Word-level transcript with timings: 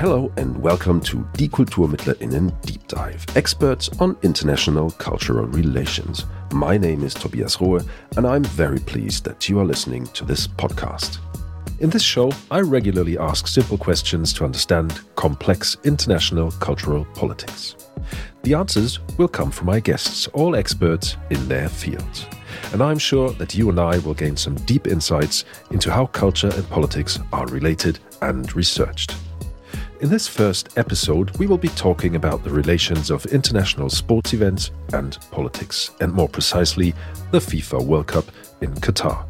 Hello 0.00 0.32
and 0.38 0.56
welcome 0.62 0.98
to 1.02 1.26
Die 1.34 1.46
KulturmittlerInnen 1.48 2.50
Deep 2.62 2.88
Dive, 2.88 3.22
experts 3.36 3.90
on 4.00 4.16
international 4.22 4.92
cultural 4.92 5.44
relations. 5.44 6.24
My 6.54 6.78
name 6.78 7.04
is 7.04 7.12
Tobias 7.12 7.58
Rohe, 7.58 7.86
and 8.16 8.26
I'm 8.26 8.42
very 8.42 8.78
pleased 8.78 9.26
that 9.26 9.46
you 9.46 9.58
are 9.60 9.64
listening 9.66 10.06
to 10.14 10.24
this 10.24 10.48
podcast. 10.48 11.18
In 11.80 11.90
this 11.90 12.02
show, 12.02 12.32
I 12.50 12.60
regularly 12.60 13.18
ask 13.18 13.46
simple 13.46 13.76
questions 13.76 14.32
to 14.32 14.46
understand 14.46 15.00
complex 15.16 15.76
international 15.84 16.50
cultural 16.52 17.04
politics. 17.14 17.76
The 18.42 18.54
answers 18.54 19.00
will 19.18 19.28
come 19.28 19.50
from 19.50 19.66
my 19.66 19.80
guests, 19.80 20.28
all 20.28 20.56
experts 20.56 21.18
in 21.28 21.46
their 21.46 21.68
fields. 21.68 22.24
And 22.72 22.82
I'm 22.82 22.98
sure 22.98 23.32
that 23.32 23.54
you 23.54 23.68
and 23.68 23.78
I 23.78 23.98
will 23.98 24.14
gain 24.14 24.38
some 24.38 24.54
deep 24.64 24.86
insights 24.86 25.44
into 25.72 25.92
how 25.92 26.06
culture 26.06 26.50
and 26.54 26.66
politics 26.70 27.18
are 27.34 27.46
related 27.48 27.98
and 28.22 28.50
researched. 28.56 29.14
In 30.00 30.08
this 30.08 30.26
first 30.26 30.78
episode, 30.78 31.36
we 31.36 31.46
will 31.46 31.58
be 31.58 31.68
talking 31.68 32.16
about 32.16 32.42
the 32.42 32.48
relations 32.48 33.10
of 33.10 33.26
international 33.26 33.90
sports 33.90 34.32
events 34.32 34.70
and 34.94 35.18
politics, 35.30 35.90
and 36.00 36.10
more 36.10 36.26
precisely, 36.26 36.94
the 37.32 37.38
FIFA 37.38 37.84
World 37.84 38.06
Cup 38.06 38.24
in 38.62 38.72
Qatar. 38.76 39.28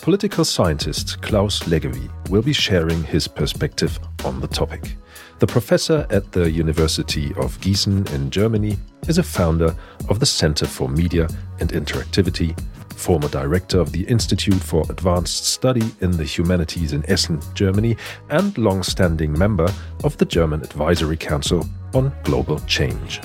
Political 0.00 0.44
scientist 0.46 1.22
Claus 1.22 1.60
Leggewie 1.60 2.10
will 2.28 2.42
be 2.42 2.52
sharing 2.52 3.04
his 3.04 3.28
perspective 3.28 4.00
on 4.24 4.40
the 4.40 4.48
topic. 4.48 4.96
The 5.38 5.46
professor 5.46 6.08
at 6.10 6.32
the 6.32 6.50
University 6.50 7.28
of 7.36 7.56
Gießen 7.60 8.12
in 8.12 8.30
Germany 8.30 8.76
is 9.06 9.18
a 9.18 9.22
founder 9.22 9.76
of 10.08 10.18
the 10.18 10.26
Center 10.26 10.66
for 10.66 10.88
Media 10.88 11.28
and 11.60 11.70
Interactivity 11.70 12.58
former 12.92 13.28
director 13.28 13.80
of 13.80 13.92
the 13.92 14.02
Institute 14.04 14.54
for 14.62 14.84
Advanced 14.90 15.44
Study 15.46 15.90
in 16.00 16.10
the 16.10 16.24
Humanities 16.24 16.92
in 16.92 17.08
Essen, 17.10 17.40
Germany, 17.54 17.96
and 18.30 18.56
long 18.58 18.82
standing 18.82 19.36
member 19.36 19.68
of 20.04 20.16
the 20.18 20.24
German 20.24 20.62
Advisory 20.62 21.16
Council 21.16 21.66
on 21.94 22.12
Global 22.22 22.58
Change. 22.60 23.20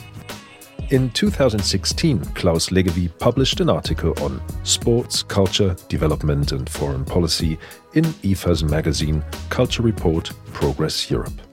In 0.90 1.10
2016, 1.12 2.24
Claus 2.34 2.70
Leggewie 2.70 3.10
published 3.20 3.60
an 3.60 3.70
article 3.70 4.14
on 4.24 4.42
sports, 4.64 5.22
culture, 5.22 5.76
development, 5.90 6.54
and 6.54 6.70
foreign 6.70 7.04
policy 7.04 7.60
in 7.94 8.06
IFA's 8.24 8.64
magazine 8.64 9.24
Culture 9.50 9.84
Report 9.84 10.32
Progress 10.54 11.12
Europe. 11.12 11.47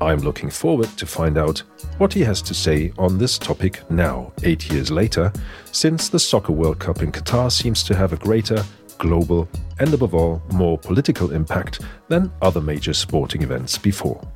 I'm 0.00 0.20
looking 0.20 0.48
forward 0.48 0.88
to 0.96 1.04
find 1.04 1.36
out 1.36 1.58
what 1.98 2.12
he 2.14 2.22
has 2.24 2.40
to 2.42 2.54
say 2.54 2.92
on 2.96 3.18
this 3.18 3.36
topic 3.36 3.82
now, 3.90 4.32
eight 4.42 4.70
years 4.70 4.90
later, 4.90 5.30
since 5.72 6.08
the 6.08 6.18
Soccer 6.18 6.52
World 6.52 6.78
Cup 6.78 7.02
in 7.02 7.12
Qatar 7.12 7.52
seems 7.52 7.82
to 7.84 7.94
have 7.94 8.14
a 8.14 8.16
greater, 8.16 8.64
global, 8.96 9.46
and 9.78 9.92
above 9.92 10.14
all, 10.14 10.42
more 10.52 10.78
political 10.78 11.32
impact 11.32 11.80
than 12.08 12.32
other 12.40 12.62
major 12.62 12.94
sporting 12.94 13.42
events 13.42 13.76
before. 13.76 14.26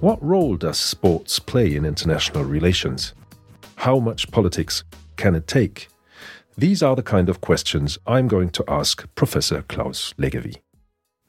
What 0.00 0.22
role 0.22 0.56
does 0.56 0.78
sports 0.78 1.38
play 1.38 1.76
in 1.76 1.84
international 1.84 2.44
relations? 2.44 3.14
How 3.76 4.00
much 4.00 4.30
politics 4.32 4.82
can 5.16 5.36
it 5.36 5.46
take? 5.46 5.88
These 6.58 6.82
are 6.82 6.96
the 6.96 7.02
kind 7.02 7.28
of 7.28 7.40
questions 7.40 7.98
I'm 8.06 8.26
going 8.26 8.50
to 8.50 8.64
ask 8.66 9.06
Professor 9.14 9.62
Claus 9.62 10.14
Leggewie. 10.18 10.58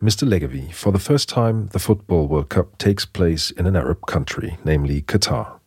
Mr. 0.02 0.28
Leggewie, 0.28 0.74
for 0.74 0.92
the 0.92 1.00
first 1.00 1.30
time, 1.30 1.68
the 1.68 1.80
Football 1.80 2.28
World 2.28 2.50
Cup 2.50 2.78
takes 2.78 3.06
place 3.06 3.50
in 3.52 3.66
an 3.66 3.78
Arab 3.78 4.06
country, 4.06 4.58
namely 4.66 5.02
Qatar. 5.02 5.60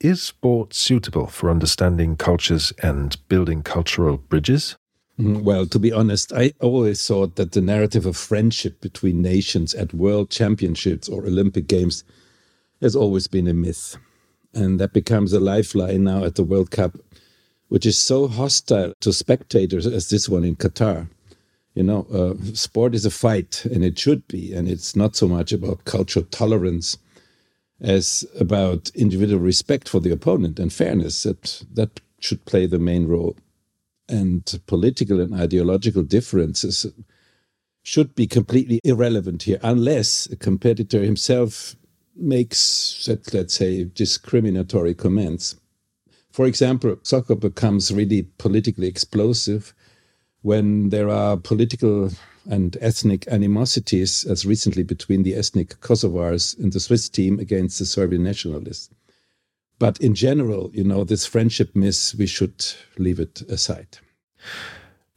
Is 0.00 0.22
sport 0.22 0.72
suitable 0.72 1.26
for 1.26 1.50
understanding 1.50 2.16
cultures 2.16 2.72
and 2.82 3.16
building 3.28 3.62
cultural 3.62 4.16
bridges? 4.16 4.76
Mm, 5.20 5.42
well, 5.42 5.66
to 5.66 5.78
be 5.78 5.92
honest, 5.92 6.32
I 6.32 6.54
always 6.60 7.06
thought 7.06 7.36
that 7.36 7.52
the 7.52 7.60
narrative 7.60 8.06
of 8.06 8.16
friendship 8.16 8.80
between 8.80 9.20
nations 9.20 9.74
at 9.74 9.92
world 9.92 10.30
championships 10.30 11.06
or 11.06 11.26
Olympic 11.26 11.68
Games 11.68 12.04
has 12.80 12.96
always 12.96 13.26
been 13.26 13.46
a 13.46 13.54
myth. 13.54 13.98
And 14.54 14.80
that 14.80 14.94
becomes 14.94 15.34
a 15.34 15.40
lifeline 15.40 16.04
now 16.04 16.24
at 16.24 16.36
the 16.36 16.42
World 16.42 16.70
Cup, 16.70 16.96
which 17.68 17.84
is 17.84 17.98
so 17.98 18.28
hostile 18.28 18.94
to 19.00 19.12
spectators 19.12 19.86
as 19.86 20.08
this 20.08 20.26
one 20.26 20.42
in 20.42 20.56
Qatar 20.56 21.08
you 21.74 21.82
know, 21.82 22.06
uh, 22.12 22.34
sport 22.54 22.94
is 22.94 23.06
a 23.06 23.10
fight, 23.10 23.64
and 23.64 23.84
it 23.84 23.98
should 23.98 24.26
be. 24.28 24.52
And 24.52 24.68
it's 24.68 24.94
not 24.94 25.16
so 25.16 25.26
much 25.26 25.52
about 25.52 25.84
cultural 25.84 26.26
tolerance 26.26 26.98
as 27.80 28.24
about 28.38 28.90
individual 28.94 29.40
respect 29.40 29.88
for 29.88 30.00
the 30.00 30.12
opponent 30.12 30.58
and 30.58 30.72
fairness. 30.72 31.22
That 31.22 31.64
that 31.72 32.00
should 32.20 32.44
play 32.44 32.66
the 32.66 32.78
main 32.78 33.06
role. 33.06 33.36
And 34.08 34.60
political 34.66 35.20
and 35.20 35.34
ideological 35.34 36.02
differences 36.02 36.86
should 37.82 38.14
be 38.14 38.26
completely 38.26 38.78
irrelevant 38.84 39.44
here, 39.44 39.58
unless 39.62 40.30
a 40.30 40.36
competitor 40.36 41.02
himself 41.02 41.74
makes, 42.14 43.08
let's 43.32 43.54
say, 43.54 43.84
discriminatory 43.84 44.94
comments. 44.94 45.56
For 46.30 46.46
example, 46.46 46.96
soccer 47.02 47.34
becomes 47.34 47.92
really 47.92 48.24
politically 48.38 48.86
explosive 48.86 49.74
when 50.42 50.90
there 50.90 51.08
are 51.08 51.36
political 51.36 52.10
and 52.48 52.76
ethnic 52.80 53.26
animosities, 53.28 54.24
as 54.24 54.44
recently 54.44 54.82
between 54.82 55.22
the 55.22 55.34
ethnic 55.34 55.80
Kosovars 55.80 56.58
and 56.58 56.72
the 56.72 56.80
Swiss 56.80 57.08
team 57.08 57.38
against 57.38 57.78
the 57.78 57.86
Serbian 57.86 58.24
nationalists. 58.24 58.90
But 59.78 59.98
in 60.00 60.14
general, 60.14 60.70
you 60.72 60.84
know, 60.84 61.04
this 61.04 61.26
friendship 61.26 61.74
myth, 61.74 62.14
we 62.18 62.26
should 62.26 62.64
leave 62.98 63.20
it 63.20 63.42
aside. 63.42 63.98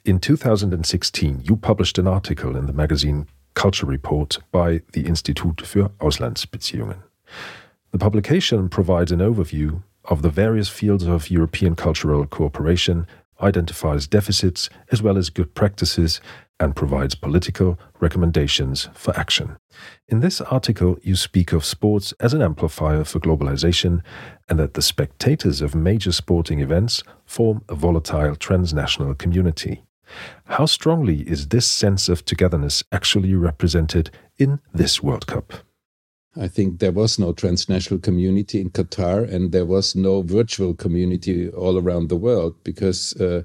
In 0.04 0.20
2016, 0.20 1.42
you 1.44 1.56
published 1.56 1.98
an 1.98 2.08
article 2.08 2.56
in 2.56 2.68
the 2.68 2.74
magazine 2.74 3.28
Culture 3.56 3.86
Report 3.88 4.38
by 4.52 4.82
the 4.92 5.06
Institut 5.06 5.62
für 5.62 5.90
Auslandsbeziehungen. 6.00 7.02
The 7.92 7.98
publication 7.98 8.70
provides 8.70 9.12
an 9.12 9.20
overview 9.20 9.82
of 10.04 10.22
the 10.22 10.30
various 10.30 10.70
fields 10.70 11.06
of 11.06 11.32
European 11.32 11.76
cultural 11.76 12.28
cooperation 12.28 13.08
identifies 13.42 14.08
deficits 14.08 14.70
as 14.92 15.02
well 15.02 15.18
as 15.18 15.30
good 15.30 15.54
practices, 15.54 16.22
and 16.60 16.76
provides 16.76 17.16
political 17.16 17.78
recommendations 18.00 18.88
for 18.94 19.18
action. 19.18 19.58
In 20.08 20.22
this 20.22 20.40
article, 20.40 20.98
you 21.02 21.16
speak 21.16 21.52
of 21.52 21.66
sports 21.66 22.14
as 22.20 22.34
an 22.34 22.42
amplifier 22.42 23.04
for 23.04 23.20
globalization 23.20 24.02
and 24.48 24.58
that 24.60 24.74
the 24.74 24.82
spectators 24.82 25.62
of 25.62 25.76
major 25.76 26.12
sporting 26.12 26.62
events 26.62 27.04
form 27.26 27.62
a 27.68 27.76
volatile 27.76 28.36
transnational 28.36 29.14
community. 29.16 29.84
How 30.46 30.66
strongly 30.66 31.22
is 31.22 31.48
this 31.48 31.68
sense 31.68 32.08
of 32.08 32.24
togetherness 32.24 32.84
actually 32.92 33.34
represented 33.34 34.12
in 34.38 34.60
this 34.74 35.04
World 35.04 35.28
Cup? 35.28 35.54
I 36.38 36.48
think 36.48 36.80
there 36.80 36.92
was 36.92 37.18
no 37.18 37.32
transnational 37.32 38.00
community 38.00 38.60
in 38.60 38.70
Qatar, 38.70 39.32
and 39.32 39.52
there 39.52 39.66
was 39.66 39.96
no 39.96 40.22
virtual 40.22 40.74
community 40.74 41.50
all 41.50 41.78
around 41.78 42.10
the 42.10 42.18
world 42.18 42.56
because, 42.64 43.16
uh, 43.22 43.44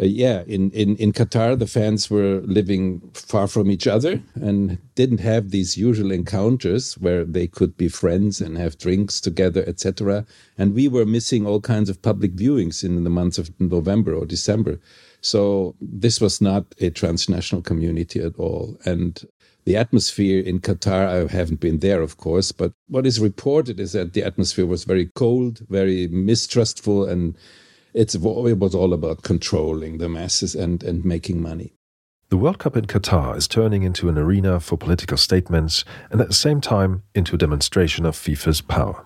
uh, 0.00 0.04
yeah, 0.04 0.42
in, 0.46 0.70
in, 0.70 0.96
in 0.96 1.12
Qatar, 1.12 1.58
the 1.58 1.66
fans 1.66 2.10
were 2.10 2.40
living 2.44 3.02
far 3.12 3.46
from 3.46 3.70
each 3.70 3.86
other 3.86 4.22
and 4.34 4.78
didn't 4.94 5.20
have 5.20 5.50
these 5.50 5.76
usual 5.76 6.10
encounters 6.10 6.94
where 6.94 7.24
they 7.24 7.46
could 7.46 7.76
be 7.76 7.88
friends 7.88 8.40
and 8.40 8.56
have 8.56 8.78
drinks 8.78 9.20
together, 9.20 9.64
etc. 9.66 10.24
And 10.56 10.74
we 10.74 10.88
were 10.88 11.06
missing 11.06 11.46
all 11.46 11.60
kinds 11.60 11.90
of 11.90 12.02
public 12.02 12.34
viewings 12.34 12.84
in 12.84 13.04
the 13.04 13.10
months 13.10 13.38
of 13.38 13.50
November 13.60 14.14
or 14.14 14.26
December. 14.26 14.78
So 15.20 15.74
this 15.80 16.20
was 16.20 16.40
not 16.40 16.74
a 16.80 16.90
transnational 16.90 17.62
community 17.62 18.20
at 18.20 18.36
all. 18.36 18.78
And 18.84 19.22
the 19.66 19.76
atmosphere 19.76 20.40
in 20.42 20.60
Qatar, 20.60 21.08
I 21.08 21.30
haven't 21.30 21.58
been 21.58 21.80
there, 21.80 22.00
of 22.00 22.16
course, 22.16 22.52
but 22.52 22.72
what 22.88 23.04
is 23.04 23.20
reported 23.20 23.80
is 23.80 23.92
that 23.92 24.12
the 24.12 24.22
atmosphere 24.22 24.64
was 24.64 24.84
very 24.84 25.06
cold, 25.16 25.66
very 25.68 26.06
mistrustful, 26.06 27.04
and 27.04 27.36
it's, 27.92 28.14
it 28.14 28.20
was 28.20 28.74
all 28.74 28.94
about 28.94 29.24
controlling 29.24 29.98
the 29.98 30.08
masses 30.08 30.54
and, 30.54 30.84
and 30.84 31.04
making 31.04 31.42
money. 31.42 31.74
The 32.28 32.36
World 32.36 32.58
Cup 32.58 32.76
in 32.76 32.86
Qatar 32.86 33.36
is 33.36 33.48
turning 33.48 33.82
into 33.82 34.08
an 34.08 34.16
arena 34.16 34.60
for 34.60 34.76
political 34.76 35.16
statements 35.16 35.84
and 36.10 36.20
at 36.20 36.28
the 36.28 36.34
same 36.34 36.60
time 36.60 37.02
into 37.14 37.34
a 37.34 37.38
demonstration 37.38 38.06
of 38.06 38.16
FIFA's 38.16 38.60
power. 38.60 39.04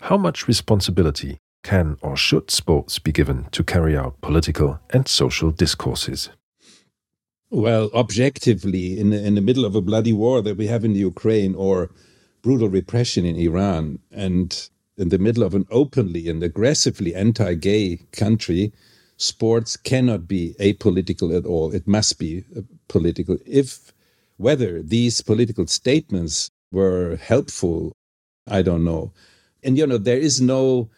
How 0.00 0.18
much 0.18 0.46
responsibility 0.46 1.38
can 1.62 1.96
or 2.02 2.14
should 2.14 2.50
sports 2.50 2.98
be 2.98 3.10
given 3.10 3.46
to 3.52 3.64
carry 3.64 3.96
out 3.96 4.20
political 4.20 4.80
and 4.90 5.08
social 5.08 5.50
discourses? 5.50 6.28
Well, 7.54 7.88
objectively, 7.94 8.98
in 8.98 9.10
the, 9.10 9.24
in 9.24 9.36
the 9.36 9.40
middle 9.40 9.64
of 9.64 9.76
a 9.76 9.80
bloody 9.80 10.12
war 10.12 10.42
that 10.42 10.56
we 10.56 10.66
have 10.66 10.84
in 10.84 10.92
the 10.92 10.98
Ukraine 10.98 11.54
or 11.54 11.88
brutal 12.42 12.68
repression 12.68 13.24
in 13.24 13.36
Iran, 13.36 14.00
and 14.10 14.68
in 14.98 15.10
the 15.10 15.20
middle 15.20 15.44
of 15.44 15.54
an 15.54 15.64
openly 15.70 16.28
and 16.28 16.42
aggressively 16.42 17.14
anti 17.14 17.54
gay 17.54 18.00
country, 18.10 18.72
sports 19.18 19.76
cannot 19.76 20.26
be 20.26 20.56
apolitical 20.58 21.32
at 21.32 21.46
all. 21.46 21.72
It 21.72 21.86
must 21.86 22.18
be 22.18 22.42
uh, 22.56 22.62
political. 22.88 23.38
If 23.46 23.94
whether 24.36 24.82
these 24.82 25.20
political 25.20 25.68
statements 25.68 26.50
were 26.72 27.14
helpful, 27.22 27.92
I 28.48 28.62
don't 28.62 28.84
know. 28.84 29.12
And, 29.62 29.78
you 29.78 29.86
know, 29.86 29.98
there 29.98 30.18
is 30.18 30.40
no 30.40 30.90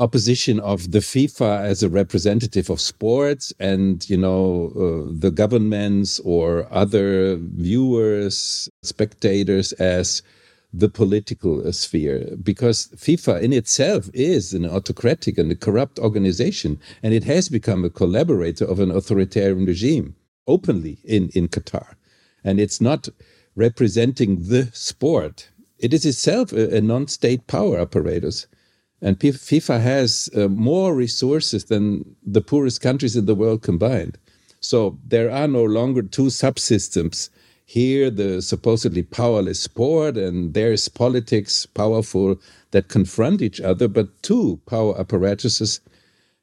opposition 0.00 0.58
of 0.60 0.90
the 0.92 0.98
FIFA 0.98 1.60
as 1.60 1.82
a 1.82 1.88
representative 1.88 2.70
of 2.70 2.80
sports 2.80 3.52
and 3.60 4.08
you 4.08 4.16
know 4.16 4.72
uh, 4.74 5.12
the 5.24 5.30
governments 5.30 6.18
or 6.20 6.66
other 6.70 7.36
viewers 7.36 8.68
spectators 8.82 9.72
as 9.74 10.22
the 10.72 10.88
political 10.88 11.72
sphere 11.72 12.36
because 12.42 12.88
FIFA 12.96 13.42
in 13.42 13.52
itself 13.52 14.08
is 14.14 14.54
an 14.54 14.64
autocratic 14.64 15.36
and 15.36 15.50
a 15.50 15.56
corrupt 15.56 15.98
organization, 15.98 16.78
and 17.02 17.12
it 17.12 17.24
has 17.24 17.48
become 17.48 17.84
a 17.84 17.90
collaborator 17.90 18.64
of 18.64 18.78
an 18.78 18.90
authoritarian 18.90 19.66
regime 19.66 20.14
openly 20.46 20.98
in, 21.04 21.28
in 21.34 21.48
Qatar. 21.48 21.94
And 22.44 22.60
it's 22.60 22.80
not 22.80 23.08
representing 23.56 24.48
the 24.48 24.70
sport, 24.72 25.48
it 25.78 25.92
is 25.92 26.06
itself 26.06 26.52
a, 26.52 26.76
a 26.76 26.80
non 26.80 27.08
state 27.08 27.46
power 27.46 27.78
apparatus. 27.78 28.46
And 29.02 29.18
FIFA 29.18 29.80
has 29.80 30.28
uh, 30.36 30.48
more 30.48 30.94
resources 30.94 31.64
than 31.64 32.16
the 32.22 32.42
poorest 32.42 32.80
countries 32.80 33.16
in 33.16 33.26
the 33.26 33.34
world 33.34 33.62
combined. 33.62 34.18
So 34.60 34.98
there 35.06 35.30
are 35.30 35.48
no 35.48 35.64
longer 35.64 36.02
two 36.02 36.26
subsystems. 36.26 37.30
Here 37.64 38.10
the 38.10 38.42
supposedly 38.42 39.02
powerless 39.02 39.60
sport 39.60 40.16
and 40.16 40.52
there's 40.54 40.88
politics 40.88 41.66
powerful 41.66 42.36
that 42.72 42.88
confront 42.88 43.40
each 43.40 43.60
other 43.60 43.88
but 43.88 44.22
two 44.22 44.60
power 44.66 44.98
apparatuses 44.98 45.80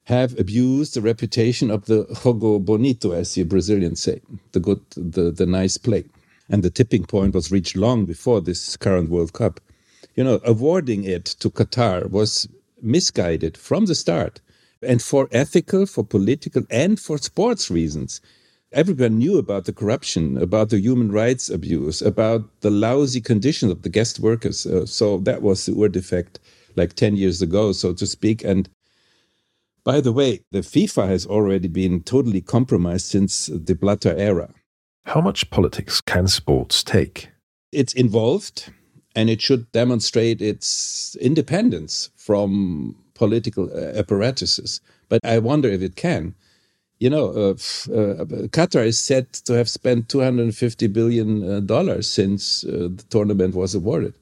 have 0.05 0.39
abused 0.39 0.93
the 0.93 1.01
reputation 1.01 1.69
of 1.69 1.85
the 1.85 2.05
jogo 2.05 2.63
bonito 2.63 3.11
as 3.11 3.33
the 3.33 3.43
brazilians 3.43 4.01
say 4.01 4.21
the 4.53 4.59
good 4.61 4.79
the, 4.95 5.29
the 5.31 5.45
nice 5.45 5.77
play. 5.77 6.05
And 6.49 6.63
the 6.63 6.69
tipping 6.69 7.03
point 7.03 7.35
was 7.35 7.51
reached 7.51 7.75
long 7.75 8.05
before 8.05 8.39
this 8.39 8.77
current 8.77 9.09
world 9.09 9.33
cup 9.33 9.59
you 10.17 10.23
know 10.23 10.39
awarding 10.43 11.03
it 11.03 11.25
to 11.25 11.49
qatar 11.49 12.09
was 12.09 12.47
misguided 12.81 13.55
from 13.55 13.85
the 13.85 13.95
start 13.95 14.41
and 14.81 15.01
for 15.01 15.27
ethical 15.31 15.85
for 15.85 16.03
political 16.03 16.63
and 16.69 16.99
for 16.99 17.17
sports 17.17 17.71
reasons 17.71 18.21
everyone 18.71 19.17
knew 19.17 19.37
about 19.37 19.65
the 19.65 19.73
corruption, 19.73 20.37
about 20.37 20.69
the 20.69 20.79
human 20.79 21.11
rights 21.11 21.49
abuse, 21.49 22.01
about 22.01 22.61
the 22.61 22.69
lousy 22.69 23.21
conditions 23.21 23.71
of 23.71 23.81
the 23.81 23.89
guest 23.89 24.19
workers. 24.19 24.65
Uh, 24.65 24.85
so 24.85 25.17
that 25.19 25.41
was 25.41 25.65
the 25.65 25.73
Ur 25.73 25.87
defect 25.87 26.39
like 26.75 26.93
10 26.93 27.15
years 27.15 27.41
ago, 27.41 27.71
so 27.71 27.93
to 27.93 28.05
speak. 28.05 28.43
And 28.43 28.69
by 29.83 30.01
the 30.01 30.11
way, 30.11 30.41
the 30.51 30.59
FIFA 30.59 31.07
has 31.07 31.25
already 31.25 31.67
been 31.67 32.03
totally 32.03 32.41
compromised 32.41 33.05
since 33.05 33.47
the 33.47 33.73
Blatter 33.73 34.15
era. 34.17 34.53
How 35.05 35.21
much 35.21 35.49
politics 35.49 36.01
can 36.01 36.27
sports 36.27 36.83
take? 36.83 37.29
It's 37.71 37.93
involved 37.93 38.71
and 39.17 39.29
it 39.29 39.41
should 39.41 39.69
demonstrate 39.71 40.41
its 40.41 41.17
independence 41.19 42.09
from 42.15 42.95
political 43.15 43.65
uh, 43.73 43.99
apparatuses. 43.99 44.81
But 45.09 45.19
I 45.25 45.39
wonder 45.39 45.69
if 45.69 45.81
it 45.81 45.95
can 45.95 46.35
you 46.99 47.09
know, 47.09 47.29
uh, 47.29 47.51
uh, 47.51 48.25
Qatar 48.49 48.85
is 48.85 48.97
said 48.97 49.31
to 49.33 49.53
have 49.53 49.69
spent 49.69 50.09
250 50.09 50.87
billion 50.87 51.49
uh, 51.49 51.59
dollars 51.59 52.09
since 52.09 52.63
uh, 52.63 52.89
the 52.91 53.05
tournament 53.09 53.53
was 53.53 53.75
awarded, 53.75 54.15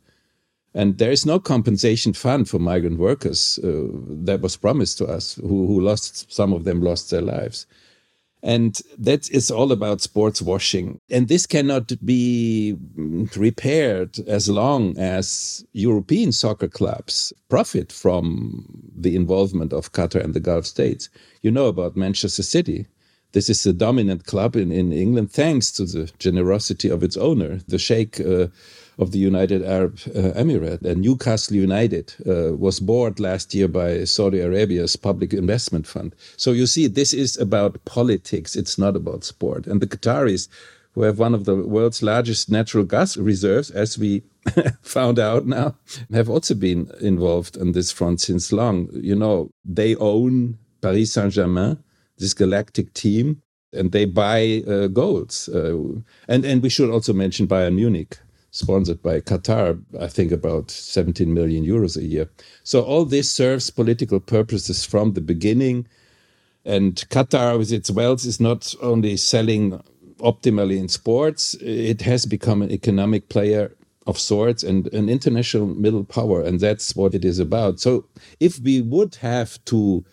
and 0.73 0.97
there 0.97 1.11
is 1.11 1.25
no 1.25 1.39
compensation 1.39 2.13
fund 2.13 2.49
for 2.49 2.59
migrant 2.59 2.99
workers 2.99 3.59
uh, 3.63 3.87
that 4.25 4.41
was 4.41 4.57
promised 4.57 4.97
to 4.97 5.05
us, 5.05 5.35
who, 5.35 5.67
who 5.67 5.79
lost 5.79 6.31
some 6.31 6.51
of 6.51 6.65
them 6.65 6.81
lost 6.81 7.11
their 7.11 7.21
lives. 7.21 7.65
And 8.45 8.79
that 8.99 9.27
is 9.31 9.49
all 9.49 9.71
about 9.71 10.01
sports 10.01 10.39
washing. 10.39 10.99
And 11.09 11.27
this 11.27 11.47
cannot 11.47 11.91
be 12.05 12.77
repaired 13.35 14.19
as 14.27 14.47
long 14.47 14.95
as 14.99 15.65
European 15.73 16.31
soccer 16.31 16.67
clubs 16.67 17.33
profit 17.49 17.91
from 17.91 18.67
the 18.95 19.15
involvement 19.15 19.73
of 19.73 19.93
Qatar 19.93 20.23
and 20.23 20.35
the 20.35 20.39
Gulf 20.39 20.67
states. 20.67 21.09
You 21.41 21.49
know 21.49 21.65
about 21.65 21.97
Manchester 21.97 22.43
City. 22.43 22.85
This 23.31 23.49
is 23.49 23.63
the 23.63 23.73
dominant 23.73 24.25
club 24.27 24.55
in, 24.55 24.71
in 24.71 24.93
England 24.93 25.31
thanks 25.31 25.71
to 25.71 25.85
the 25.85 26.11
generosity 26.19 26.87
of 26.87 27.01
its 27.01 27.17
owner, 27.17 27.61
the 27.67 27.79
Sheikh. 27.79 28.21
Uh, 28.21 28.47
of 28.97 29.11
the 29.11 29.19
United 29.19 29.63
Arab 29.63 29.99
uh, 30.07 30.31
Emirate. 30.39 30.83
And 30.83 31.01
Newcastle 31.01 31.55
United 31.55 32.13
uh, 32.25 32.55
was 32.55 32.79
bought 32.79 33.19
last 33.19 33.53
year 33.53 33.67
by 33.67 34.03
Saudi 34.05 34.39
Arabia's 34.39 34.95
public 34.95 35.33
investment 35.33 35.87
fund. 35.87 36.15
So 36.37 36.51
you 36.51 36.65
see, 36.65 36.87
this 36.87 37.13
is 37.13 37.37
about 37.37 37.83
politics. 37.85 38.55
It's 38.55 38.77
not 38.77 38.95
about 38.95 39.23
sport. 39.23 39.67
And 39.67 39.81
the 39.81 39.87
Qataris, 39.87 40.47
who 40.93 41.01
have 41.01 41.19
one 41.19 41.33
of 41.33 41.45
the 41.45 41.55
world's 41.55 42.01
largest 42.01 42.49
natural 42.49 42.85
gas 42.85 43.17
reserves, 43.17 43.69
as 43.69 43.97
we 43.97 44.23
found 44.81 45.19
out 45.19 45.45
now, 45.45 45.75
have 46.13 46.29
also 46.29 46.55
been 46.55 46.89
involved 47.01 47.57
on 47.57 47.73
this 47.73 47.91
front 47.91 48.21
since 48.21 48.51
long. 48.51 48.89
You 48.93 49.15
know, 49.15 49.49
they 49.65 49.95
own 49.97 50.57
Paris 50.81 51.11
Saint 51.11 51.33
Germain, 51.33 51.77
this 52.17 52.33
galactic 52.33 52.93
team, 52.93 53.41
and 53.73 53.91
they 53.91 54.05
buy 54.05 54.63
uh, 54.67 54.87
golds. 54.87 55.49
Uh, 55.49 55.99
and 56.27 56.45
and 56.45 56.63
we 56.63 56.69
should 56.69 56.89
also 56.89 57.11
mention 57.11 57.47
Bayern 57.47 57.75
Munich, 57.75 58.17
sponsored 58.55 59.03
by 59.03 59.19
Qatar, 59.19 59.77
I 59.99 60.07
think 60.07 60.31
about 60.31 60.71
17 60.71 61.33
million 61.33 61.65
euros 61.65 61.97
a 61.97 62.03
year. 62.03 62.29
So 62.63 62.81
all 62.81 63.03
this 63.03 63.29
serves 63.29 63.69
political 63.69 64.21
purposes 64.21 64.85
from 64.85 65.13
the 65.13 65.21
beginning. 65.21 65.87
And 66.63 66.95
Qatar, 67.09 67.57
with 67.57 67.73
its 67.73 67.91
wealth, 67.91 68.25
is 68.25 68.39
not 68.39 68.73
only 68.81 69.17
selling 69.17 69.83
optimally 70.19 70.77
in 70.77 70.87
sports, 70.87 71.55
it 71.55 72.01
has 72.03 72.25
become 72.25 72.61
an 72.61 72.71
economic 72.71 73.27
player 73.27 73.75
of 74.07 74.17
sorts 74.17 74.63
and 74.63 74.87
an 74.93 75.09
international 75.09 75.65
middle 75.65 76.05
power. 76.05 76.41
And 76.41 76.61
that's 76.61 76.95
what 76.95 77.13
it 77.13 77.25
is 77.25 77.39
about. 77.39 77.81
So 77.81 78.05
if 78.39 78.59
we 78.59 78.81
would 78.81 79.15
have 79.15 79.63
to 79.65 80.05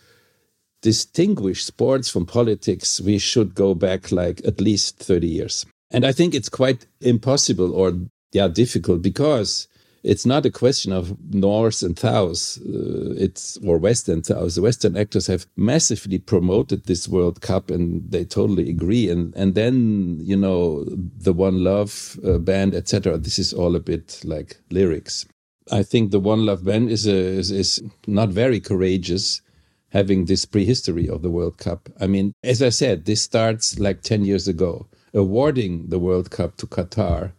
distinguish 0.81 1.63
sports 1.63 2.09
from 2.09 2.25
politics, 2.25 2.99
we 2.99 3.19
should 3.19 3.55
go 3.55 3.73
back 3.73 4.11
like 4.11 4.41
at 4.45 4.59
least 4.59 4.99
30 4.99 5.27
years. 5.27 5.65
And 5.91 6.05
I 6.05 6.11
think 6.11 6.33
it's 6.33 6.49
quite 6.49 6.87
impossible 6.99 7.71
or 7.73 7.93
yeah 8.33 8.47
difficult 8.47 9.01
because 9.01 9.67
it's 10.03 10.25
not 10.25 10.45
a 10.45 10.51
question 10.51 10.91
of 10.91 11.17
north 11.33 11.81
and 11.81 11.97
south 11.97 12.59
uh, 12.67 13.13
it's 13.15 13.57
or 13.65 13.77
west 13.77 14.09
and 14.09 14.25
south. 14.25 14.55
The 14.55 14.61
western 14.61 14.97
actors 14.97 15.27
have 15.27 15.47
massively 15.55 16.19
promoted 16.19 16.85
this 16.85 17.07
world 17.07 17.41
cup 17.41 17.71
and 17.71 18.03
they 18.11 18.25
totally 18.25 18.69
agree. 18.69 19.09
And 19.09 19.33
and 19.35 19.55
then 19.55 20.19
you 20.21 20.35
know 20.35 20.83
the 20.85 21.33
one 21.33 21.63
love 21.63 22.19
uh, 22.25 22.37
band 22.37 22.75
etc 22.75 23.17
this 23.17 23.39
is 23.39 23.53
all 23.53 23.75
a 23.75 23.79
bit 23.79 24.19
like 24.23 24.57
lyrics. 24.69 25.25
I 25.71 25.83
think 25.83 26.11
the 26.11 26.19
one 26.19 26.45
love 26.45 26.65
band 26.65 26.91
is 26.91 27.07
a, 27.07 27.15
is, 27.15 27.49
is 27.49 27.81
not 28.05 28.29
very 28.29 28.59
courageous 28.59 29.41
having 29.89 30.25
this 30.25 30.43
prehistory 30.43 31.07
of 31.07 31.21
the 31.21 31.29
world 31.29 31.57
cup. 31.57 31.87
I 31.99 32.07
mean 32.07 32.33
as 32.43 32.61
i 32.61 32.69
said 32.69 33.05
this 33.05 33.21
starts 33.21 33.79
like 33.79 34.01
10 34.01 34.25
years 34.25 34.47
ago 34.49 34.87
awarding 35.13 35.87
the 35.89 35.99
world 35.99 36.31
cup 36.31 36.57
to 36.57 36.67
qatar 36.67 37.31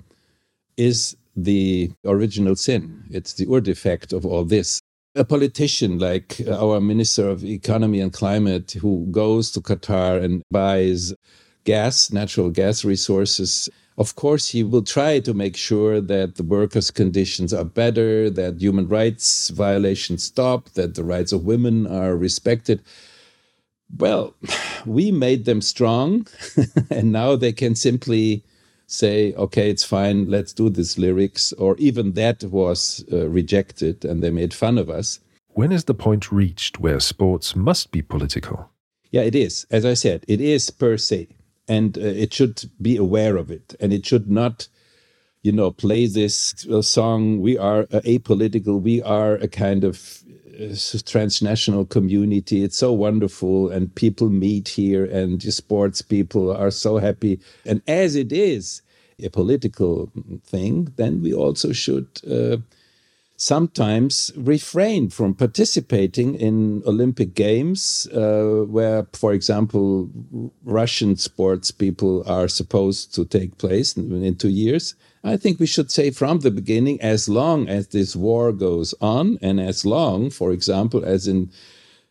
is 0.76 1.16
the 1.36 1.90
original 2.04 2.56
sin. 2.56 3.04
It's 3.10 3.34
the 3.34 3.46
ur 3.46 3.60
defect 3.60 4.12
of 4.12 4.24
all 4.24 4.44
this. 4.44 4.80
A 5.16 5.24
politician 5.24 5.98
like 5.98 6.40
our 6.50 6.80
Minister 6.80 7.28
of 7.28 7.44
Economy 7.44 8.00
and 8.00 8.12
Climate, 8.12 8.72
who 8.72 9.06
goes 9.10 9.50
to 9.52 9.60
Qatar 9.60 10.22
and 10.22 10.42
buys 10.50 11.14
gas, 11.64 12.12
natural 12.12 12.50
gas 12.50 12.84
resources, 12.84 13.68
of 13.96 14.16
course, 14.16 14.48
he 14.48 14.64
will 14.64 14.82
try 14.82 15.20
to 15.20 15.34
make 15.34 15.56
sure 15.56 16.00
that 16.00 16.34
the 16.34 16.42
workers' 16.42 16.90
conditions 16.90 17.54
are 17.54 17.64
better, 17.64 18.28
that 18.28 18.60
human 18.60 18.88
rights 18.88 19.50
violations 19.50 20.24
stop, 20.24 20.70
that 20.70 20.96
the 20.96 21.04
rights 21.04 21.32
of 21.32 21.44
women 21.44 21.86
are 21.86 22.16
respected. 22.16 22.82
Well, 23.96 24.34
we 24.86 25.12
made 25.12 25.44
them 25.44 25.60
strong, 25.60 26.26
and 26.90 27.12
now 27.12 27.36
they 27.36 27.52
can 27.52 27.76
simply 27.76 28.42
say, 28.94 29.34
okay, 29.34 29.70
it's 29.70 29.84
fine, 29.84 30.30
let's 30.30 30.52
do 30.52 30.70
this 30.70 30.96
lyrics, 30.98 31.52
or 31.54 31.76
even 31.78 32.12
that 32.12 32.44
was 32.44 33.04
uh, 33.12 33.28
rejected 33.28 34.04
and 34.04 34.22
they 34.22 34.30
made 34.30 34.54
fun 34.54 34.78
of 34.78 34.88
us. 34.88 35.20
When 35.48 35.72
is 35.72 35.84
the 35.84 35.94
point 35.94 36.32
reached 36.32 36.80
where 36.80 37.00
sports 37.00 37.54
must 37.54 37.92
be 37.92 38.02
political? 38.02 38.70
Yeah, 39.10 39.22
it 39.22 39.34
is. 39.34 39.66
As 39.70 39.84
I 39.84 39.94
said, 39.94 40.24
it 40.26 40.40
is 40.40 40.70
per 40.70 40.96
se, 40.96 41.28
and 41.68 41.96
uh, 41.96 42.00
it 42.00 42.34
should 42.34 42.68
be 42.80 42.96
aware 42.96 43.36
of 43.36 43.50
it, 43.50 43.76
and 43.78 43.92
it 43.92 44.04
should 44.04 44.28
not, 44.28 44.68
you 45.42 45.52
know, 45.52 45.70
play 45.70 46.06
this 46.08 46.66
uh, 46.66 46.82
song. 46.82 47.40
We 47.40 47.56
are 47.56 47.84
apolitical. 47.84 48.80
We 48.80 49.02
are 49.02 49.34
a 49.34 49.46
kind 49.46 49.84
of 49.84 50.24
transnational 51.06 51.84
community. 51.84 52.62
It's 52.62 52.78
so 52.78 52.92
wonderful, 52.92 53.70
and 53.70 53.94
people 53.94 54.30
meet 54.30 54.68
here, 54.68 55.04
and 55.04 55.42
sports 55.42 56.02
people 56.02 56.54
are 56.54 56.70
so 56.70 56.98
happy. 56.98 57.40
And 57.64 57.82
as 57.86 58.14
it 58.14 58.32
is 58.32 58.82
a 59.22 59.28
political 59.28 60.10
thing, 60.44 60.92
then 60.96 61.22
we 61.22 61.32
also 61.32 61.72
should 61.72 62.08
uh, 62.30 62.58
sometimes 63.36 64.32
refrain 64.36 65.10
from 65.10 65.34
participating 65.34 66.34
in 66.34 66.82
Olympic 66.86 67.34
Games, 67.34 68.06
uh, 68.12 68.64
where, 68.66 69.06
for 69.12 69.32
example, 69.32 70.10
Russian 70.64 71.16
sports 71.16 71.70
people 71.70 72.22
are 72.26 72.48
supposed 72.48 73.14
to 73.14 73.24
take 73.24 73.58
place 73.58 73.96
in 73.96 74.36
two 74.36 74.48
years. 74.48 74.94
I 75.24 75.36
think 75.38 75.58
we 75.58 75.66
should 75.66 75.90
say 75.90 76.10
from 76.10 76.40
the 76.40 76.50
beginning, 76.50 77.00
as 77.00 77.28
long 77.28 77.68
as 77.68 77.88
this 77.88 78.14
war 78.14 78.52
goes 78.52 78.94
on, 79.00 79.38
and 79.40 79.58
as 79.58 79.84
long, 79.86 80.30
for 80.30 80.52
example, 80.52 81.04
as 81.04 81.26
in 81.26 81.50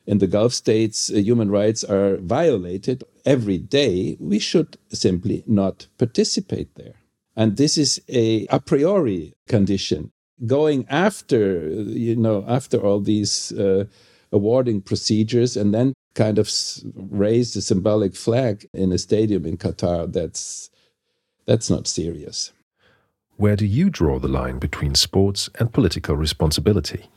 in 0.05 0.17
the 0.17 0.27
Gulf 0.27 0.53
states, 0.53 1.09
uh, 1.09 1.15
human 1.15 1.49
rights 1.49 1.83
are 1.85 2.17
violated 2.17 3.03
every 3.25 3.57
day, 3.57 4.17
we 4.19 4.39
should 4.39 4.77
simply 4.91 5.43
not 5.47 5.87
participate 5.97 6.75
there. 6.75 6.95
And 7.35 7.55
this 7.57 7.77
is 7.77 8.01
a 8.09 8.47
a 8.49 8.59
priori 8.59 9.33
condition. 9.47 10.11
going 10.45 10.85
after, 10.89 11.69
you 12.05 12.15
know, 12.15 12.43
after 12.47 12.79
all 12.85 12.99
these 12.99 13.51
uh, 13.53 13.85
awarding 14.31 14.81
procedures 14.81 15.55
and 15.57 15.73
then 15.73 15.93
kind 16.15 16.37
of 16.39 16.49
raise 16.95 17.53
the 17.53 17.61
symbolic 17.61 18.15
flag 18.15 18.67
in 18.73 18.91
a 18.91 18.97
stadium 18.97 19.45
in 19.45 19.57
Qatar, 19.57 20.11
that's 20.11 20.69
that's 21.45 21.69
not 21.69 21.87
serious. 21.87 22.51
Where 23.37 23.55
do 23.55 23.65
you 23.65 23.89
draw 23.89 24.19
the 24.19 24.27
line 24.27 24.59
between 24.59 24.95
sports 24.95 25.49
and 25.59 25.73
political 25.73 26.15
responsibility? 26.15 27.07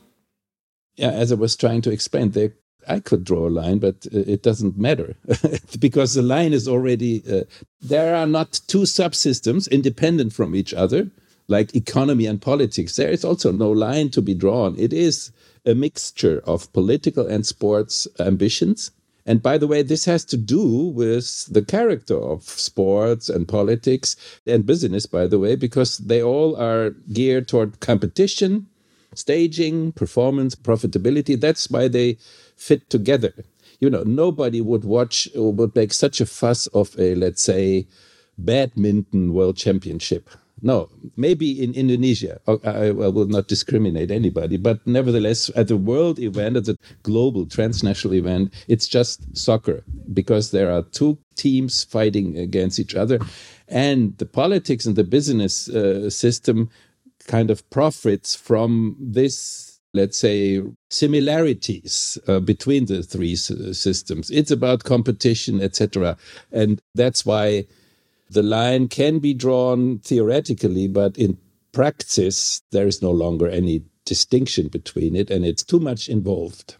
Yeah, 0.95 1.11
as 1.11 1.31
I 1.31 1.35
was 1.35 1.55
trying 1.55 1.81
to 1.83 1.91
explain, 1.91 2.31
there 2.31 2.53
I 2.87 2.99
could 2.99 3.23
draw 3.23 3.47
a 3.47 3.49
line, 3.49 3.79
but 3.79 4.07
uh, 4.13 4.19
it 4.19 4.43
doesn't 4.43 4.77
matter 4.77 5.15
because 5.79 6.13
the 6.13 6.21
line 6.21 6.53
is 6.53 6.67
already. 6.67 7.21
Uh, 7.29 7.43
there 7.81 8.15
are 8.15 8.25
not 8.25 8.61
two 8.67 8.83
subsystems 8.83 9.69
independent 9.69 10.33
from 10.33 10.55
each 10.55 10.73
other, 10.73 11.09
like 11.47 11.75
economy 11.75 12.25
and 12.25 12.41
politics. 12.41 12.95
There 12.95 13.11
is 13.11 13.25
also 13.25 13.51
no 13.51 13.69
line 13.69 14.09
to 14.11 14.21
be 14.21 14.33
drawn. 14.33 14.75
It 14.79 14.93
is 14.93 15.31
a 15.65 15.75
mixture 15.75 16.41
of 16.45 16.71
political 16.73 17.27
and 17.27 17.45
sports 17.45 18.07
ambitions. 18.19 18.91
And 19.27 19.43
by 19.43 19.57
the 19.57 19.67
way, 19.67 19.83
this 19.83 20.05
has 20.05 20.23
to 20.25 20.37
do 20.37 20.63
with 20.87 21.45
the 21.53 21.61
character 21.61 22.17
of 22.17 22.43
sports 22.43 23.27
and 23.27 23.45
politics 23.45 24.15
and 24.47 24.65
business, 24.65 25.05
by 25.05 25.27
the 25.27 25.37
way, 25.37 25.57
because 25.57 25.97
they 25.97 26.23
all 26.23 26.55
are 26.55 26.91
geared 27.11 27.49
toward 27.49 27.81
competition, 27.81 28.67
staging, 29.13 29.91
performance, 29.91 30.55
profitability. 30.55 31.39
That's 31.39 31.69
why 31.69 31.89
they 31.89 32.17
fit 32.55 32.89
together. 32.89 33.33
You 33.81 33.89
know, 33.89 34.03
nobody 34.03 34.61
would 34.61 34.85
watch 34.85 35.27
or 35.35 35.51
would 35.51 35.75
make 35.75 35.91
such 35.91 36.21
a 36.21 36.25
fuss 36.25 36.67
of 36.67 36.97
a, 36.97 37.13
let's 37.15 37.43
say, 37.43 37.85
badminton 38.37 39.33
world 39.33 39.57
championship 39.57 40.29
no, 40.61 40.89
maybe 41.15 41.63
in 41.63 41.73
Indonesia. 41.73 42.39
Oh, 42.47 42.59
I, 42.63 42.87
I, 42.87 42.91
will 42.91 43.27
not 43.27 43.47
discriminate 43.47 44.09
anybody, 44.09 44.57
but 44.57 44.85
nevertheless, 44.87 45.51
at 45.55 45.67
the 45.67 45.77
world 45.77 46.19
event, 46.19 46.57
at 46.57 46.65
the 46.65 46.77
global 47.03 47.45
transnational 47.45 48.15
event, 48.15 48.53
it's 48.67 48.87
just 48.87 49.37
soccer 49.37 49.83
because 50.13 50.51
there 50.51 50.71
are 50.71 50.81
two 50.81 51.17
teams 51.35 51.83
fighting 51.83 52.37
against 52.37 52.79
each 52.79 52.95
other, 52.95 53.19
and 53.67 54.17
the 54.17 54.25
politics 54.25 54.85
and 54.85 54.95
the 54.95 55.03
business 55.03 55.69
uh, 55.69 56.09
system 56.09 56.69
kind 57.27 57.51
of 57.51 57.67
profits 57.69 58.35
from 58.35 58.95
this. 58.99 59.65
Let's 59.93 60.17
say 60.17 60.61
similarities 60.91 62.19
uh, 62.27 62.39
between 62.39 62.85
the 62.85 63.01
three 63.01 63.35
systems. 63.35 64.29
It's 64.29 64.51
about 64.51 64.83
competition, 64.83 65.61
etc., 65.61 66.17
and 66.51 66.79
that's 66.93 67.25
why 67.25 67.65
the 68.29 68.43
line 68.43 68.87
can 68.87 69.19
be 69.19 69.33
drawn 69.33 69.99
theoretically, 69.99 70.87
but 70.87 71.17
in 71.17 71.37
practice, 71.71 72.61
there 72.71 72.87
is 72.87 73.01
no 73.01 73.11
longer 73.11 73.47
any 73.47 73.83
distinction 74.05 74.67
between 74.67 75.15
it, 75.15 75.29
and 75.29 75.45
it's 75.45 75.63
too 75.63 75.79
much 75.79 76.09
involved. 76.09 76.77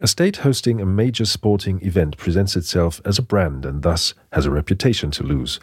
A 0.00 0.06
state 0.06 0.38
hosting 0.38 0.80
a 0.80 0.86
major 0.86 1.24
sporting 1.24 1.80
event 1.82 2.18
presents 2.18 2.54
itself 2.54 3.00
as 3.04 3.18
a 3.18 3.22
brand 3.22 3.64
and 3.64 3.82
thus 3.82 4.12
has 4.32 4.44
a 4.44 4.50
reputation 4.50 5.10
to 5.12 5.22
lose. 5.22 5.58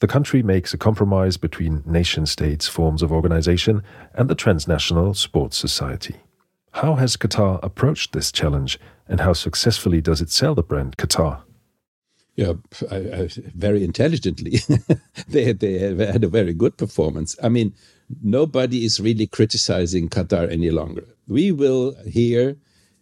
The 0.00 0.06
country 0.06 0.42
makes 0.42 0.74
a 0.74 0.78
compromise 0.78 1.36
between 1.36 1.82
nation 1.86 2.26
states' 2.26 2.68
forms 2.68 3.02
of 3.02 3.10
organization 3.10 3.82
and 4.14 4.28
the 4.28 4.34
transnational 4.34 5.14
sports 5.14 5.56
society. 5.56 6.16
How 6.72 6.94
has 6.96 7.16
Qatar 7.16 7.58
approached 7.62 8.12
this 8.12 8.30
challenge, 8.30 8.78
and 9.08 9.20
how 9.20 9.32
successfully 9.32 10.00
does 10.00 10.20
it 10.20 10.30
sell 10.30 10.54
the 10.54 10.62
brand 10.62 10.96
Qatar? 10.96 11.42
Yeah, 12.36 12.54
I, 12.90 12.96
I, 12.96 13.28
very 13.54 13.84
intelligently. 13.84 14.60
they 15.28 15.52
they 15.52 16.06
had 16.06 16.24
a 16.24 16.28
very 16.28 16.54
good 16.54 16.76
performance. 16.76 17.36
I 17.42 17.48
mean, 17.48 17.74
nobody 18.22 18.84
is 18.84 19.00
really 19.00 19.26
criticizing 19.26 20.08
Qatar 20.08 20.50
any 20.50 20.70
longer. 20.70 21.06
We 21.28 21.52
will 21.52 21.94
hear 22.06 22.56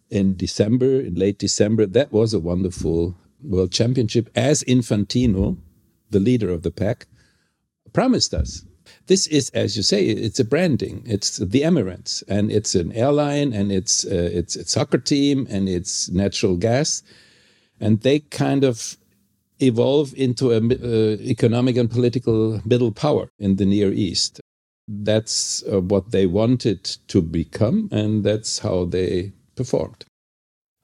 in 0.09 0.35
December, 0.35 0.99
in 1.01 1.15
late 1.15 1.37
December, 1.37 1.85
that 1.85 2.11
was 2.11 2.33
a 2.33 2.39
wonderful 2.39 3.15
World 3.41 3.71
Championship, 3.71 4.29
as 4.35 4.63
Infantino, 4.63 5.57
the 6.09 6.19
leader 6.19 6.49
of 6.49 6.63
the 6.63 6.71
pack, 6.71 7.07
promised 7.93 8.33
us. 8.33 8.65
This 9.05 9.27
is, 9.27 9.49
as 9.51 9.77
you 9.77 9.83
say, 9.83 10.05
it's 10.05 10.39
a 10.39 10.45
branding. 10.45 11.03
It's 11.05 11.37
the 11.37 11.61
Emirates, 11.61 12.23
and 12.27 12.51
it's 12.51 12.75
an 12.75 12.91
airline, 12.93 13.53
and 13.53 13.71
it's 13.71 14.03
uh, 14.05 14.29
it's 14.33 14.55
a 14.55 14.65
soccer 14.65 14.97
team, 14.97 15.47
and 15.49 15.69
it's 15.69 16.09
natural 16.09 16.57
gas, 16.57 17.03
and 17.79 18.01
they 18.01 18.19
kind 18.19 18.63
of 18.63 18.97
evolve 19.59 20.13
into 20.15 20.51
an 20.51 20.71
uh, 20.71 21.21
economic 21.21 21.77
and 21.77 21.89
political 21.89 22.61
middle 22.65 22.91
power 22.91 23.29
in 23.39 23.55
the 23.57 23.65
Near 23.65 23.91
East. 23.91 24.39
That's 24.87 25.63
uh, 25.71 25.81
what 25.81 26.11
they 26.11 26.25
wanted 26.25 26.83
to 27.07 27.21
become, 27.21 27.89
and 27.91 28.23
that's 28.23 28.59
how 28.59 28.85
they 28.85 29.33
performed. 29.55 30.05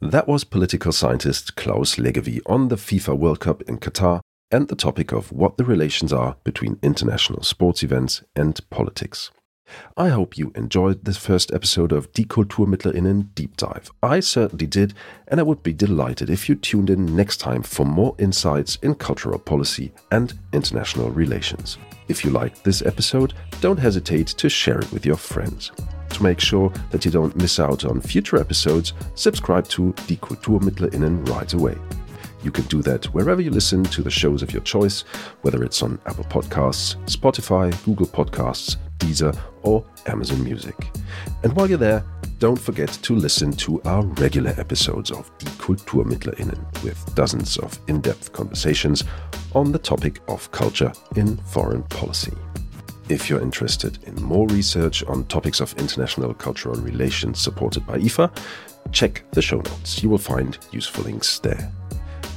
That 0.02 0.28
was 0.28 0.44
political 0.44 0.92
scientist 0.92 1.56
Claus 1.56 1.96
Leggewie 1.96 2.42
on 2.46 2.68
the 2.68 2.76
FIFA 2.76 3.18
World 3.18 3.40
Cup 3.40 3.62
in 3.64 3.80
Qatar 3.80 4.20
and 4.52 4.68
the 4.68 4.76
topic 4.76 5.12
of 5.12 5.32
what 5.32 5.58
the 5.58 5.66
relations 5.66 6.14
are 6.14 6.36
between 6.44 6.78
international 6.84 7.42
sports 7.44 7.82
events 7.82 8.22
and 8.36 8.60
politics. 8.70 9.32
I 9.98 10.10
hope 10.10 10.38
you 10.38 10.52
enjoyed 10.56 11.06
this 11.06 11.18
first 11.18 11.54
episode 11.54 11.92
of 11.92 12.12
Die 12.14 12.24
KulturmittlerInnen 12.24 13.34
Deep 13.34 13.58
Dive. 13.58 13.92
I 14.04 14.20
certainly 14.20 14.68
did, 14.68 14.94
and 15.28 15.40
I 15.40 15.44
would 15.44 15.64
be 15.64 15.74
delighted 15.74 16.30
if 16.30 16.48
you 16.50 16.56
tuned 16.56 16.90
in 16.90 17.16
next 17.16 17.38
time 17.38 17.64
for 17.64 17.86
more 17.86 18.16
insights 18.20 18.78
in 18.82 18.96
cultural 18.96 19.40
policy 19.40 19.92
and 20.12 20.38
international 20.54 21.12
relations. 21.12 21.78
If 22.08 22.24
you 22.24 22.32
liked 22.32 22.64
this 22.64 22.82
episode, 22.82 23.34
don't 23.62 23.80
hesitate 23.80 24.28
to 24.28 24.50
share 24.50 24.80
it 24.80 24.92
with 24.92 25.06
your 25.06 25.18
friends. 25.18 25.72
To 26.10 26.24
make 26.24 26.40
sure 26.40 26.72
that 26.92 27.04
you 27.04 27.12
don't 27.12 27.36
miss 27.36 27.60
out 27.60 27.86
on 27.86 28.00
future 28.02 28.38
episodes, 28.38 28.94
subscribe 29.16 29.68
to 29.70 29.94
Die 30.08 30.16
KulturmittlerInnen 30.16 31.28
right 31.30 31.54
away. 31.54 31.76
You 32.44 32.52
can 32.52 32.66
do 32.66 32.84
that 32.84 33.06
wherever 33.06 33.42
you 33.42 33.50
listen 33.50 33.84
to 33.86 34.04
the 34.04 34.12
shows 34.12 34.44
of 34.44 34.54
your 34.54 34.62
choice, 34.62 35.02
whether 35.42 35.64
it's 35.64 35.82
on 35.82 36.00
Apple 36.06 36.26
Podcasts, 36.26 36.96
Spotify, 37.08 37.74
Google 37.86 38.06
Podcasts, 38.06 38.78
Deezer, 38.98 39.38
or 39.64 39.86
Amazon 40.08 40.44
Music. 40.44 40.76
And 41.44 41.54
while 41.54 41.68
you're 41.68 41.78
there, 41.78 42.04
don't 42.40 42.60
forget 42.60 42.90
to 42.90 43.16
listen 43.16 43.52
to 43.54 43.82
our 43.84 44.04
regular 44.04 44.54
episodes 44.58 45.10
of 45.10 45.32
Die 45.38 45.50
KulturmittlerInnen 45.52 46.84
with 46.84 47.16
dozens 47.16 47.58
of 47.58 47.80
in 47.88 48.02
depth 48.02 48.34
conversations 48.34 49.04
on 49.54 49.72
the 49.72 49.80
topic 49.80 50.20
of 50.28 50.52
culture 50.52 50.92
in 51.16 51.38
foreign 51.38 51.84
policy. 51.84 52.34
If 53.08 53.30
you're 53.30 53.42
interested 53.42 54.00
in 54.04 54.16
more 54.22 54.48
research 54.48 55.04
on 55.06 55.26
topics 55.26 55.62
of 55.62 55.74
international 55.78 56.34
cultural 56.34 56.76
relations 56.76 57.40
supported 57.40 57.86
by 57.86 58.00
IFA, 58.00 58.36
check 58.92 59.24
the 59.32 59.42
show 59.42 59.58
notes. 59.58 60.02
You 60.04 60.10
will 60.10 60.18
find 60.18 60.58
useful 60.72 61.04
links 61.06 61.40
there. 61.40 61.72